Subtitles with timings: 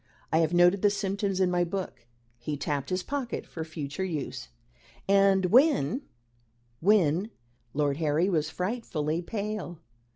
[0.33, 2.07] I have noted the symptoms in my book"
[2.39, 4.47] he tapped his pocket "for future use."
[5.07, 6.01] "And when
[6.79, 7.29] when"
[7.75, 9.77] Lord Harry was frightfully pale.